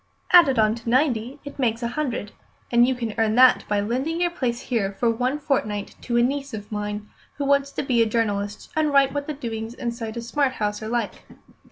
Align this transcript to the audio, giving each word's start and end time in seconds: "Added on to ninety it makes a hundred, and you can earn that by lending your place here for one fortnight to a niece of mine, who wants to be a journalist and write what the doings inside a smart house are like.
"Added 0.33 0.57
on 0.57 0.73
to 0.73 0.89
ninety 0.89 1.37
it 1.45 1.59
makes 1.59 1.83
a 1.83 1.89
hundred, 1.89 2.31
and 2.71 2.87
you 2.87 2.95
can 2.95 3.13
earn 3.19 3.35
that 3.35 3.65
by 3.67 3.81
lending 3.81 4.19
your 4.19 4.31
place 4.31 4.59
here 4.61 4.93
for 4.93 5.11
one 5.11 5.37
fortnight 5.37 5.93
to 6.01 6.17
a 6.17 6.23
niece 6.23 6.55
of 6.55 6.71
mine, 6.71 7.07
who 7.35 7.45
wants 7.45 7.71
to 7.73 7.83
be 7.83 8.01
a 8.01 8.07
journalist 8.07 8.71
and 8.75 8.91
write 8.91 9.13
what 9.13 9.27
the 9.27 9.33
doings 9.33 9.75
inside 9.75 10.17
a 10.17 10.21
smart 10.21 10.53
house 10.53 10.81
are 10.81 10.89
like. 10.89 11.25